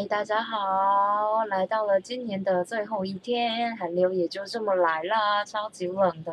[0.00, 1.44] 嗨，大家好！
[1.50, 6.32] 来到了今年的最后一天，寒流也就这么来了，超级冷的。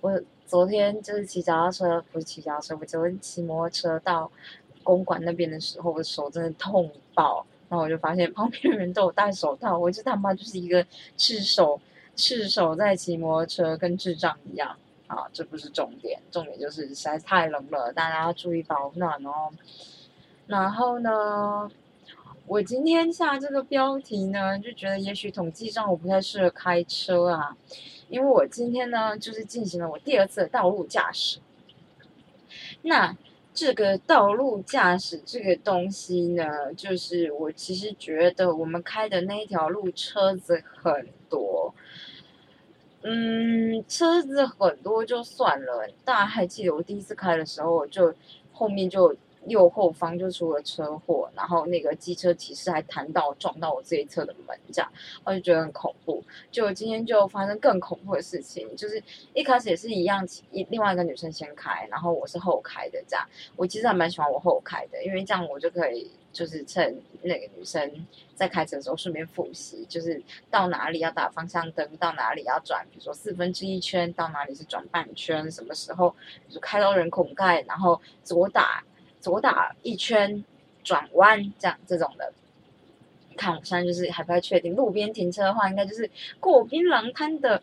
[0.00, 4.28] 我昨天就是骑脚踏车，不是骑脚踏车，我昨天骑摩托车到
[4.82, 7.46] 公馆那边的时候，我的手真的痛爆。
[7.68, 10.84] 然后我就发现 旁边的人都有戴手套，我就他妈就是一个
[11.16, 11.80] 赤手
[12.16, 14.76] 赤手在骑摩托车，跟智障一样。
[15.06, 19.50] 啊，这不是重点，重点就是实在太冷了，大家要注意保暖哦。
[20.48, 21.70] 然后呢？
[22.48, 27.54] 我今天下这个标题呢，就觉得也许统计上我不太适合开车啊，
[28.08, 31.40] 因为我今天呢就是进行了我第二次的道路驾驶。
[32.80, 33.14] 那
[33.52, 41.74] 这个道路驾驶这个东西呢，就是我其实觉得我们开的那一条路车子很多，
[43.02, 48.14] 嗯，车子很多就算了，大家还记得我第一次开的时候，就
[48.54, 49.14] 后面就。
[49.46, 54.92] 右后方就出了车祸，然后那个机车骑士还弹到撞到我这一侧的门，这样
[55.24, 56.22] 我就觉得很恐怖。
[56.50, 59.02] 就今天就发生更恐怖的事情，就是
[59.34, 63.26] 一开始也是一样，一另外一个女生先开，然后我是后开的这样。
[63.56, 76.14] 我其实还蛮喜欢我后开的，因为这样我就可以就是趁那个女生在开车的时候顺便复习，就是到哪里要打方向灯，到哪里要转，比如说四分之一圈，到哪里是转半圈，什么时候
[76.48, 78.84] 就开到人孔盖，然后左打。
[79.20, 80.44] 左打一圈，
[80.84, 82.32] 转弯这样这种的，
[83.36, 84.74] 看我现在就是还不太确定。
[84.74, 86.10] 路边停车的话，应该就是
[86.40, 87.62] 过槟榔摊的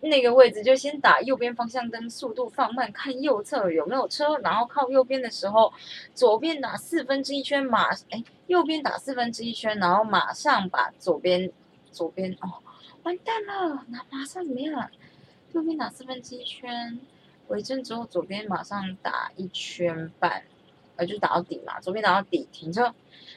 [0.00, 5.72] 那个位置，就先打右边方向灯，速度放慢，看右侧有没有车，然后靠右边的时候，
[6.14, 11.50] 左边打四分之一圈，马哎右边打四分之一圈，然后马上把左边
[11.90, 12.54] 左边哦
[13.04, 14.90] 完蛋了，那马上怎么样？
[15.52, 16.98] 右边打四分之一圈，
[17.46, 20.42] 回正之后左边马上打一圈半。
[21.06, 22.82] 就打到底嘛，左边打到底停车，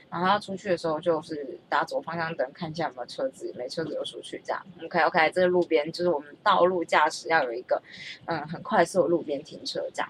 [0.09, 4.65] 然后要出去的时候就是打左方向灯，看一下有没有车子，没车子就出去这样。
[4.83, 7.81] OK OK，这个路边就是我们道路驾驶要有一个
[8.25, 10.09] 嗯很快速的路边停车这样。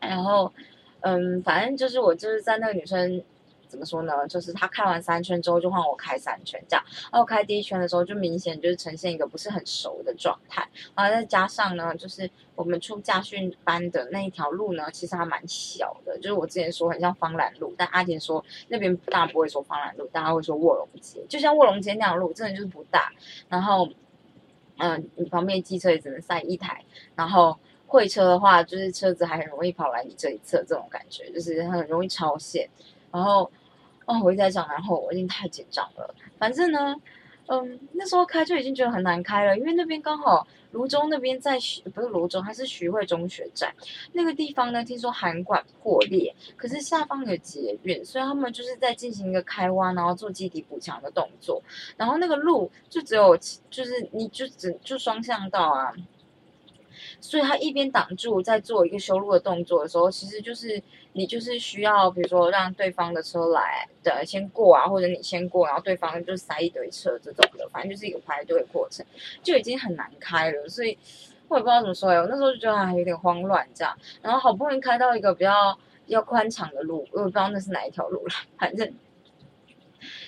[0.00, 0.52] 然后
[1.00, 3.22] 嗯，反正就是我就是在那个女生。
[3.68, 4.26] 怎么说呢？
[4.26, 6.84] 就是他开完三圈之后，就换我开三圈这样。
[7.12, 10.66] 然后开第一圈的时候，就明显就是呈现一个不是很熟的状态。
[10.94, 16.16] 然后再加上呢，就是我们出驾训班的那一条路呢，其实还蛮小的。
[16.18, 21.20] 就是我之前说很像方兰路，但阿田说那边大家不会说方兰路，大家会说卧龙街。
[21.28, 23.12] 就像卧龙街那条路，真的就是不大。
[23.48, 23.88] 然后，
[24.78, 26.84] 嗯，你旁边机车也只能塞一台。
[27.14, 32.68] 然后会车的话，就是车子还很容易跑来你这一侧，这种感觉就是很容易超线。
[33.10, 33.50] 然后，
[34.06, 36.14] 哦，我一直在讲，然后我已经太紧张了。
[36.38, 36.94] 反正呢，
[37.46, 43.74] 嗯，那时候开就已经觉得很难开了，因为那边刚好泸州那边在徐，不是泸州，还是徐汇中学站
[44.12, 44.84] 那个地方呢。
[44.84, 51.62] 听说涵管破裂，可是下方有捷运，所以他们就是在进行一个开挖，然后做基底补强的动作。
[51.96, 53.36] 然后那个路就只有，
[53.70, 55.92] 就是你就只就双向道啊。
[57.20, 60.80] 所以他一边挡住，在做一个修路的动作的时候，其实就是
[61.14, 69.04] 你就是需要，比如说让对方的车来的先过啊，或者你先过，然后对方就塞一堆车这种的，反正就是一个排队的过程，
[69.42, 70.68] 就已经很难开了。
[70.68, 70.96] 所以
[71.48, 73.98] 我也不知道怎么说哎，我那时候就觉得还有点慌乱这样。
[74.22, 75.76] 然后好不容易开到一个比较
[76.06, 78.94] 比较宽敞的路，我也不知道那是哪一条路了，反正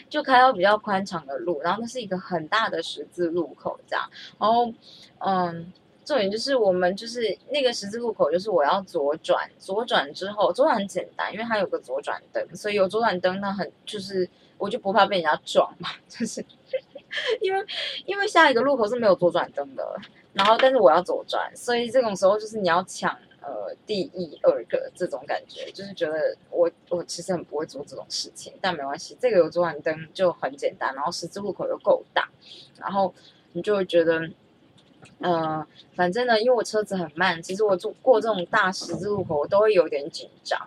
[0.09, 4.73] 就开到比较宽敞的路，然后那是一个很大的十字路口这样，然后
[5.19, 5.73] 嗯。
[6.11, 14.29] 重点就是我们就是那个十字路口，就是我要左转，左转之后左转很简单，因为它有个左转灯，所以有左转灯那很就是
[14.59, 16.45] 我就不怕被人家撞嘛， 就是
[17.41, 17.65] 因为
[18.07, 19.97] 因为下一个路口是没有左转灯的，
[20.33, 32.29] 然后但是我要左转，所以这种时候就是你要抢呃第一二个这种感觉，就是觉得我我其实很不会做这种事情，但没关系，这个有左转灯就很简单，然后十字路口又够大，
[32.81, 33.15] 然后
[33.53, 34.29] 你就会觉得。
[35.21, 40.59] 嗯，反正呢，因为我车子很慢，其实我过过这种大十字路口，我都会有点紧张，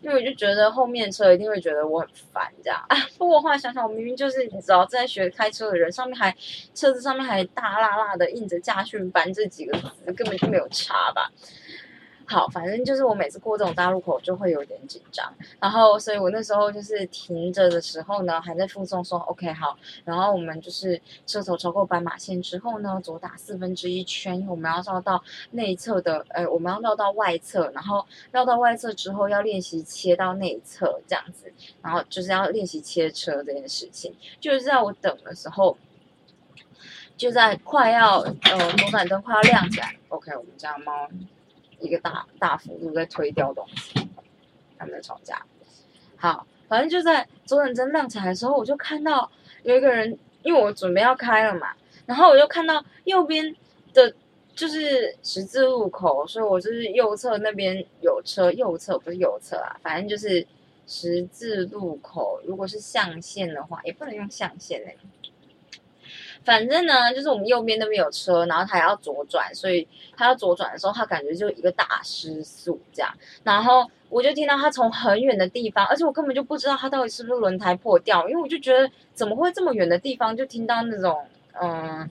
[0.00, 2.96] 因为我就觉得后面车一定会觉得我很烦，这样啊。
[3.18, 6.34] 不过后来想想，我明明就是你知道，在学开车的人，上面还
[6.74, 11.30] 车子上面还大辣辣的印着驾训班这几个字，根本就没有差吧。
[12.28, 35.78] 好，反正就是我每次过这种大路口就会有点紧张，然后所以我那时候就是停着的时候呢，还在附送说 OK 好，然后我们就是车头超过斑马线之后呢，左打四分之一圈，因为我们要绕到内侧的，呃，我们要绕到外侧，然后绕到外侧之后要练习切到内侧这样子，然后就是要练习切车这件事情，就是在我等的时候，
[37.16, 41.08] 就在快要呃左转灯快要亮起来，OK，我们家猫。
[41.80, 44.08] 一个大大幅度在推掉东西，
[44.78, 45.44] 他们在吵架。
[46.16, 49.30] 好，反正就在左等灯亮起来的时候，我就看到
[49.62, 51.74] 有一个人，因为我准备要开了嘛，
[52.06, 53.54] 然后我就看到右边
[53.92, 54.14] 的，
[54.54, 60.46] 就是十字路口，所以我就是右侧那边有车，右侧不是右侧啊，反正就是
[60.86, 62.40] 十字路口。
[62.46, 64.96] 如果是象限的话，也不能用象限嘞。
[66.44, 69.86] 反正呢，就是我们右边那边有车，然后他要左转，所以
[70.16, 73.12] 他要左转的时候，他感觉就一个大失速这样。
[73.42, 81.26] 然后我就听到他从很远的地方，而且我根本就不知道他到底是不是轮胎破掉，因为我就觉得怎么会这么远的地方就听到那种
[81.60, 82.08] 嗯，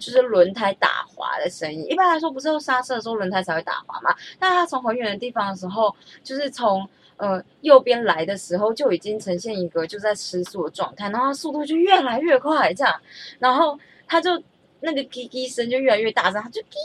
[0.00, 1.86] 就是轮胎打滑的声音。
[1.90, 4.14] 一般来说，不是要刹车的时候轮胎才会打滑嘛？
[4.38, 6.88] 但他从很远的地方的时候，就是从。
[7.16, 13.00] 呃，右边来的时候就已经呈现一个就在失速的状态，然后速度就越来越快，这样，
[13.38, 14.30] 然后他就
[14.80, 16.76] 那个滴滴声就越来越大声，他就滴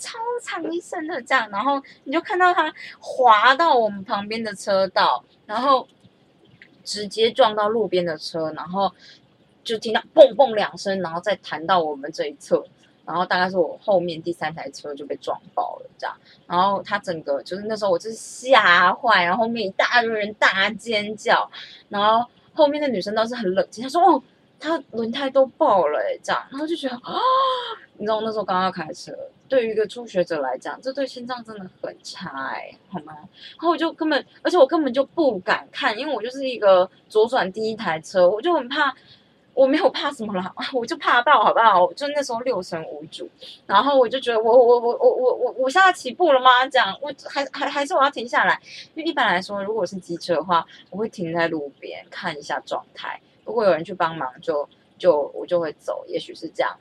[0.00, 5.86] 超长一声的这样，然后你就看到他滑到我们旁边的车道，然后
[6.82, 8.90] 直接撞到路边的车，然后
[9.62, 12.64] 就听到嘣嘣两声，然后再弹到我们这一侧。
[13.06, 16.16] 然后大概是我后面第三台车就被撞爆了，这样。
[16.46, 21.50] 然后他整个就是那时候我就是吓坏，然后后面一大堆人大尖叫，
[21.88, 24.22] 然后后面的女生倒是很冷静，她说：“哦，
[24.58, 27.20] 他轮胎都爆了，这样。”然后就觉得啊，
[27.98, 29.12] 你知道那时候刚刚开车，
[29.48, 33.12] 对于一个初学者来讲，这对心脏真的很差，哎，好吗？
[33.16, 38.94] 然后我就根本，而且我根本就不敢看，因为我就是一个左转第一台车，我就很怕。
[39.54, 41.92] 我没有怕什么啦， 我就怕爆，好不好？
[41.94, 43.28] 就那时候六神无主，
[43.66, 46.66] 然后我就觉得我我我我我我我现在起步了吗？
[46.66, 48.60] 这样，我还还还是我要停下来，
[48.94, 54.68] 因为一般来说，如果是机车的话，我会停在路边看一下状态，如果有人去帮忙，就
[54.98, 56.76] 就我就会走，也许是这样。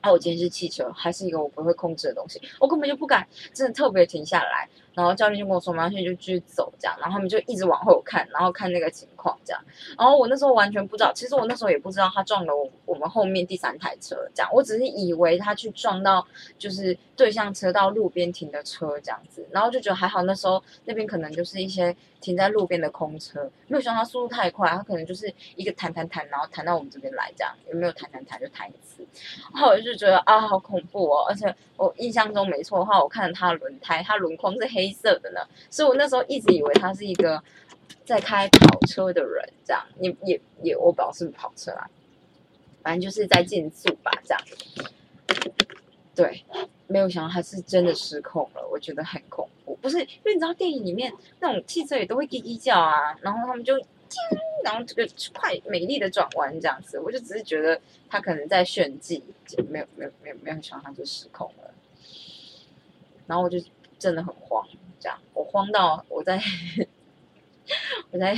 [0.00, 4.68] 啊，我今天是汽车，还是一个我不会控制的东西，我根本就不敢真的特别停下来。
[4.94, 9.60] 然后教练就跟我说，马上就继续走这样，然后他们就一直往后看，然后看那个情况这样。
[9.98, 16.26] 然后我那时候完全不知道，其实我那时候也不知道他撞了我我们后面第三台车这样，我只是以为他去撞到
[16.58, 29.04] 就是对向车道路边停的车这样子，然后就觉得还好，那时候那边可能就是一些停在路边的空车，没有想到他速度太快，他可能就是一个弹弹弹，然后弹到我们这边来这样，有没有弹弹弹就弹一次，
[29.52, 34.83] 然后我就觉得啊好恐怖哦，而且我印象中没错的话，我看了他的轮胎，他轮框是黑。
[34.86, 35.40] 黑色的呢，
[35.70, 37.42] 所以我那时候一直以为他是一个
[38.04, 41.88] 在开跑车的人，这样也也也我不知道是不是跑车啊，
[42.82, 44.42] 反正就是在竞速吧，这样。
[46.14, 46.44] 对，
[46.86, 49.74] 没有想到他是真的失控了，我觉得很恐怖。
[49.80, 53.74] 不是因为你知道电影里面那种汽车也都会滴滴叫啊，然后他们就，
[54.62, 61.74] 然后这个快美丽的转弯这样子，我就只是觉得他可能在炫技，就没有没有没有没有想到他就失控了，
[63.26, 63.58] 然后我就。
[63.98, 64.66] 真的很慌，
[65.00, 66.40] 这样我慌到我在
[68.10, 68.34] 我在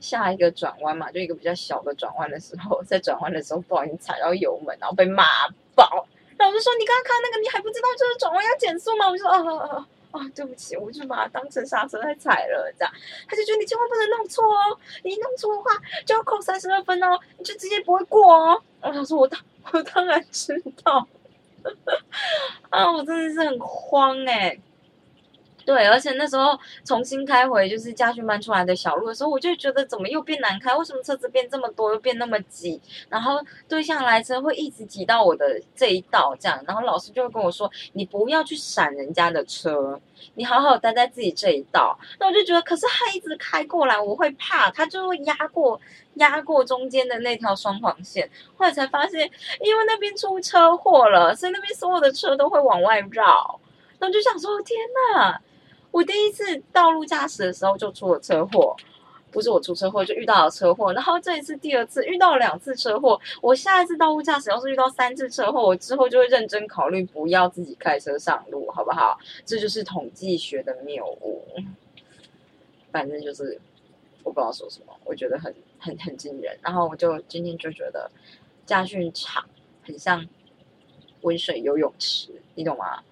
[0.00, 6.06] 下一个转弯嘛，就一个比较小的转弯的时候，在转弯的时候不小心踩到油门，然后被骂爆。
[6.38, 12.92] 然后我就说：“你刚刚看那个，你还不知道就是转弯要减速吗？”我就说：“哦哦哦，对不起，我就把它当成刹车在踩了。”这样
[13.28, 15.70] 他就觉得你千万不能弄错哦，你弄错的话
[16.04, 18.60] 就要扣三十二分哦，你就直接不会过哦。
[18.80, 19.38] 然后他说：“我当
[19.72, 21.06] 我当然知道。”
[22.70, 24.58] 啊，我真的是很慌哎。
[25.64, 30.74] 对，而且那时候重新开回就是家训班出来的小路的时候，我就觉得怎么又变难开？
[30.74, 32.80] 为什么车子变这么多，又变那么挤？
[33.08, 40.00] 然后对向来车会一直挤到我的这一道，这样，然后老师就会跟我说：“你不要去闪人家的车，
[40.34, 45.80] 你好好待在自己这一道。”那我就觉得，可是他一直开过来，我会怕，他就会压过
[46.14, 48.28] 压过中间的那条双黄线。
[48.56, 53.60] 后来才发现，因为那边出车祸了，所以那边所有的车都会往外绕。
[53.98, 54.78] 然后就想说：“天
[55.14, 55.40] 哪！”
[55.92, 58.74] 我第一次道路驾驶的时候就出了车祸，
[59.30, 69.18] 不是我出车祸就遇到了车祸，然后这一次第二次遇到了两次车祸，我下一次道路驾驶要是遇到三次车祸，我之后就会认真考虑不要自己开车上路，好不好？
[69.44, 71.44] 这就是统计学的谬误。
[72.90, 73.58] 反正就是
[74.22, 78.10] 我不知道说什么，我觉得很很很惊人，然后我就今天就觉得
[78.66, 79.44] 驾训场
[79.82, 80.26] 很像
[81.22, 83.02] 温水游泳池，你懂吗？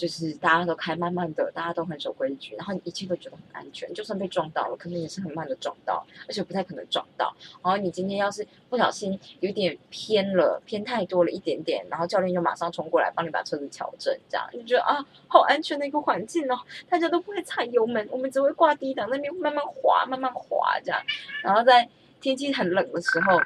[0.00, 3.92] 就是大家都开慢慢的，大家都很守规矩，然后你一切都觉得很安全。
[3.92, 7.36] 就算被撞到了，可能也是很慢的撞到，而且不太可能撞到。
[7.62, 16.58] 然后你今天要是不小心有点偏了，偏太多了一点点，然后教练就马上冲过来帮你把车子调整，这样就觉得啊，好安全的一个环境哦。
[16.88, 20.98] 大家都不会踩油门，我们只会挂低档那边慢慢滑，慢慢滑这样。
[21.42, 21.86] 然后在
[22.22, 23.38] 天气很冷的时候，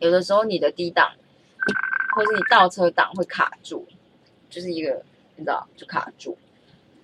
[0.00, 1.10] 有的时候你的低档
[2.14, 3.88] 或是你倒车档会卡住，
[4.50, 5.02] 就是一个。
[5.36, 6.36] 你知道就卡住，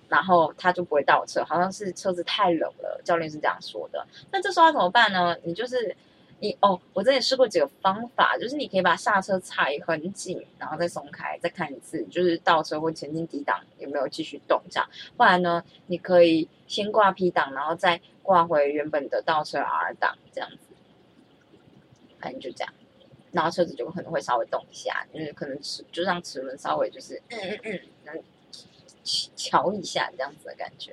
[0.09, 4.05] 然后他就不会倒车，好像是车子太冷了，教练是这样说的。
[4.31, 5.35] 那这时候要怎么办呢？
[5.43, 5.95] 你就是
[6.39, 14.89] 你哦，我之前试过几个方法，就是你可以把刹车踩很紧，然后再松开，再看一次，就是倒车或前进低档有没有继续动这样。
[15.15, 20.57] 不然呢，你可以先挂 P 档，然后再挂回原本的倒车 R 档这样子。
[22.19, 22.73] 反正就这样，
[23.31, 28.23] 然后车子就可能会稍微动一下，就是可能齿就让齿轮稍微就是嗯嗯嗯，能
[29.35, 30.91] 瞧一下这样子的感觉。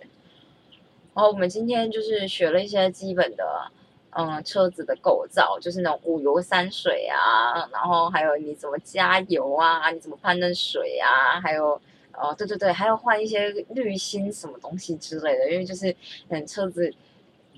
[1.15, 3.71] 然后我们今天就是学了一些基本的，
[4.11, 11.81] 嗯，车子的构造，就是那种五油三水啊，然后还有你怎么加油啊，你怎么判断水啊，还有
[12.13, 15.95] 哦，对对对，还要换一些滤芯什么东西之类的，因为就是
[16.29, 16.95] 嗯车子。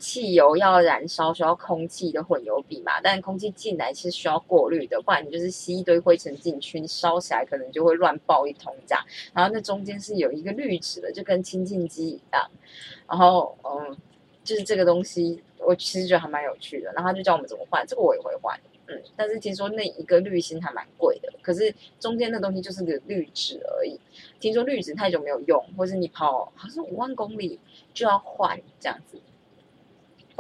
[0.01, 9.05] 汽油要燃烧需要空气的混油比嘛，但空气进来其实需要过滤的，不然你就是吸一堆灰尘进去，你烧起来可能就会乱爆一通这样。
[9.35, 12.51] 然后那中间是有一个滤纸的，就跟清净机一样。
[13.07, 13.97] 然后嗯，
[14.43, 16.91] 就是这个东西，我其实觉得还蛮有趣的。
[16.95, 19.03] 然后他就教我们怎么换，这个我也会换，嗯。
[19.15, 24.01] 但是听说那一个滤芯还蛮贵的，可是中间那东西就是个滤纸而已。
[24.41, 27.61] 听说滤纸太久没有用，或是你跑好像五万公里
[27.93, 29.21] 就要换这样子。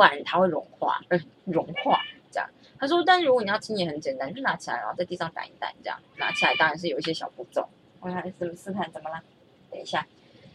[0.00, 2.48] 不然它会融化，嗯，融化这样。
[2.78, 7.68] 他说，但如果你要清也很简单，就拿起来，然后在地上掸一掸，这样拿起来当然是有一些小步骤。
[8.00, 9.20] 我看怎么试探怎么了？
[9.70, 10.06] 等一下，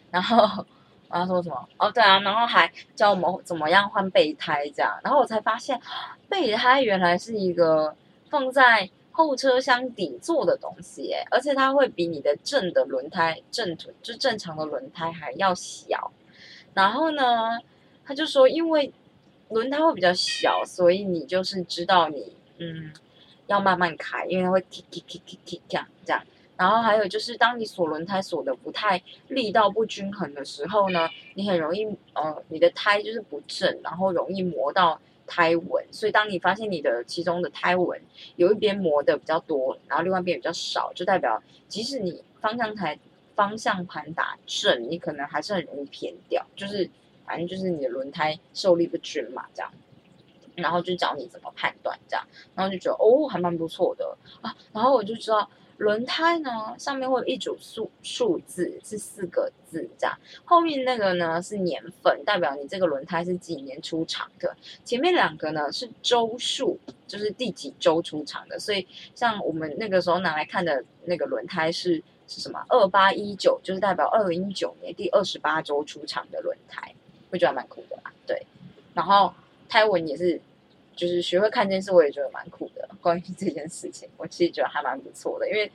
[0.09, 0.65] 然后
[1.11, 1.69] 然后说什么？
[1.77, 4.99] 哦，对啊，然后还教我们怎么样换备胎这样。
[5.03, 5.79] 然后我才发现，
[6.27, 7.95] 备胎原来是一个
[8.31, 16.11] 放在后车厢底座的东西，哎，而且它会比你的正的轮胎正就正常的轮胎还要小。
[16.73, 17.59] 然后呢，
[18.03, 18.91] 他就说，因为
[19.49, 22.91] 轮胎会比较小，所以你就是知道你嗯
[23.47, 26.21] 要慢慢开，因为它会 k k k k k 这样这样。
[26.57, 35.85] 然后还有就是，当你锁轮胎锁的不太力道不均衡的时候呢，你很容易呃你的胎就是不正，然后容易磨到胎纹。
[35.91, 38.01] 所以当你发现你的其中的胎纹
[38.37, 42.97] 有一边磨的比较多，然后另外一边比较少，就代表即使你方向盘
[43.35, 46.89] 方向盘打正，你可能还是很容易偏掉，就是。
[47.25, 49.71] 反正就是你的轮胎受力不均嘛，这样，
[50.55, 54.55] 然后就教你怎么判断，这样，然后就觉得哦，还蛮不错的啊。
[54.71, 64.55] 然后我就知道轮胎呢上面会有一组数数字，是四个字这样，后面那个呢是年份，代表你这个轮胎是几年出厂的，
[64.85, 68.57] 前面两个呢是周数，就是第几周出厂的。
[68.57, 72.63] 所以像我们那个时候拿来看的那个轮胎是是什么？
[72.69, 76.95] 二八一九，就是代表二零一九年第二十八周出厂的轮胎。
[77.35, 78.47] 我觉得蛮酷的啦，对，
[78.93, 79.33] 然后
[79.67, 80.39] 胎纹也是，
[80.95, 82.87] 就是学会看电视，我也觉得蛮酷的。
[83.01, 85.69] 关于这件事情，我其实觉得还蛮不错的，因为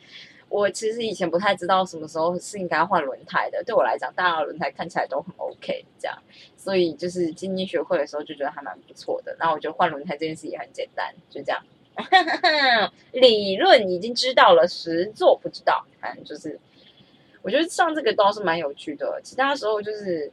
[0.48, 3.62] 我其实以前不太知道什么时候是应该换轮胎的。
[3.62, 6.16] 对我来讲，大家的轮胎看起来都很 OK，这样，
[6.56, 9.36] 所以就是今天学会的时候就觉得还蛮不错的。
[9.38, 11.62] 那我觉得换轮胎这件事也很简单，就这样，
[13.12, 15.84] 理论已经知道了，实做不知道。
[16.00, 16.58] 反正就是，
[17.42, 20.32] 我觉得上这个倒是蛮有趣的，其他时候就是。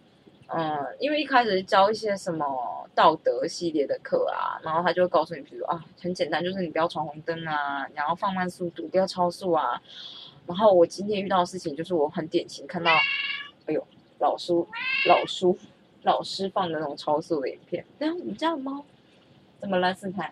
[0.49, 9.81] 嗯，因为一开始教一些什么道德系列的课啊，然后他就会告诉你，比如啊，很简单，就是你不要闯红灯啊，然后放慢速度，不要超速啊。
[10.45, 12.89] 然后我今天遇到的事情就是，我很典型看到，
[13.65, 13.85] 哎呦，
[14.19, 14.65] 老叔、
[15.05, 15.59] 老叔、
[16.03, 17.85] 老师放的那种超速的影片。
[17.99, 18.85] 哎，我们家的猫
[19.59, 19.93] 怎么了？
[19.93, 20.31] 四排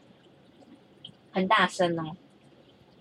[1.33, 2.15] 很大声哦。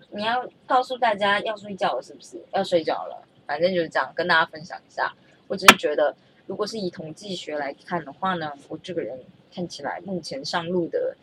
[0.09, 2.43] 你要告诉大家要睡觉了，是不是？
[2.51, 5.13] 要睡觉了，反正就是这样，跟大家分享一下。
[5.47, 6.13] 我只是觉得。
[6.47, 9.19] 如果是以统计学来看的话呢，我这个人
[9.53, 11.15] 看起来目前上路的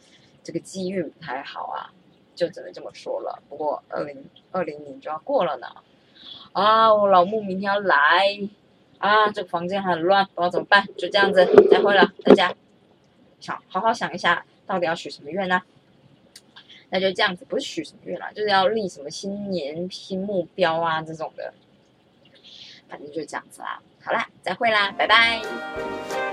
[0.42, 1.92] 这个机遇不太好啊，
[2.34, 3.42] 就只能这么说了。
[3.48, 5.68] 不过二零二零年就要过了呢，
[6.52, 8.38] 啊，我老木明天要来
[8.98, 12.54] 啊，这个房间很乱，不知道怎么办，就这样子，再会了，大家
[13.40, 15.62] 想好好想一下，到底要许什么愿呢？
[16.90, 21.54] 那就这样子，不是许什么愿啦，就是要立什么新年新目标啊这种的，
[22.88, 23.80] 反正就这样子啦。
[24.04, 26.31] 好啦再会啦拜拜。